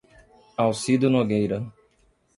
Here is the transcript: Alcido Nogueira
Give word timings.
Alcido 0.57 1.11
Nogueira 1.11 1.61